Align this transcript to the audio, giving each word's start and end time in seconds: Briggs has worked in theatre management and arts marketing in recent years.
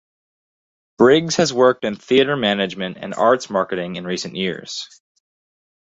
Briggs 0.97 1.35
has 1.35 1.53
worked 1.53 1.83
in 1.85 1.95
theatre 1.95 2.35
management 2.35 2.97
and 2.99 3.13
arts 3.13 3.51
marketing 3.51 3.97
in 3.97 4.03
recent 4.07 4.35
years. 4.35 4.99